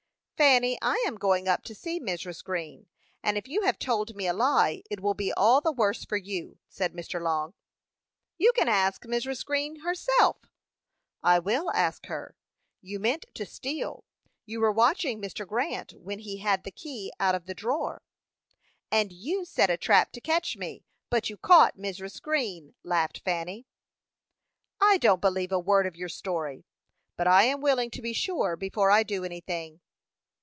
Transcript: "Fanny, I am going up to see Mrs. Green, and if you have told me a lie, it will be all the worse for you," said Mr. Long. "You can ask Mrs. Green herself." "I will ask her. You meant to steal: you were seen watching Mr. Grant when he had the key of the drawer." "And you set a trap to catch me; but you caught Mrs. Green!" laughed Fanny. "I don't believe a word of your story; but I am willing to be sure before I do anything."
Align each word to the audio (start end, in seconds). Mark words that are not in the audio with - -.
"Fanny, 0.43 0.75
I 0.81 1.03
am 1.05 1.17
going 1.19 1.47
up 1.47 1.63
to 1.65 1.75
see 1.75 1.99
Mrs. 1.99 2.43
Green, 2.43 2.87
and 3.21 3.37
if 3.37 3.47
you 3.47 3.61
have 3.61 3.77
told 3.77 4.15
me 4.15 4.25
a 4.25 4.33
lie, 4.33 4.81
it 4.89 4.99
will 4.99 5.13
be 5.13 5.31
all 5.33 5.61
the 5.61 5.71
worse 5.71 6.03
for 6.03 6.17
you," 6.17 6.57
said 6.67 6.93
Mr. 6.93 7.21
Long. 7.21 7.53
"You 8.39 8.51
can 8.53 8.67
ask 8.67 9.03
Mrs. 9.03 9.45
Green 9.45 9.81
herself." 9.81 10.37
"I 11.21 11.37
will 11.37 11.69
ask 11.75 12.07
her. 12.07 12.35
You 12.81 12.99
meant 12.99 13.27
to 13.35 13.45
steal: 13.45 14.03
you 14.47 14.59
were 14.59 14.71
seen 14.71 14.77
watching 14.77 15.21
Mr. 15.21 15.45
Grant 15.47 15.93
when 15.93 16.17
he 16.17 16.37
had 16.37 16.63
the 16.63 16.71
key 16.71 17.13
of 17.19 17.45
the 17.45 17.53
drawer." 17.53 18.01
"And 18.91 19.13
you 19.13 19.45
set 19.45 19.69
a 19.69 19.77
trap 19.77 20.11
to 20.13 20.21
catch 20.21 20.57
me; 20.57 20.83
but 21.11 21.29
you 21.29 21.37
caught 21.37 21.77
Mrs. 21.77 22.19
Green!" 22.19 22.73
laughed 22.81 23.21
Fanny. 23.23 23.67
"I 24.79 24.97
don't 24.97 25.21
believe 25.21 25.51
a 25.51 25.59
word 25.59 25.85
of 25.85 25.95
your 25.95 26.09
story; 26.09 26.65
but 27.15 27.27
I 27.27 27.43
am 27.43 27.61
willing 27.61 27.91
to 27.91 28.01
be 28.01 28.11
sure 28.13 28.55
before 28.55 28.89
I 28.89 29.03
do 29.03 29.23
anything." 29.23 29.81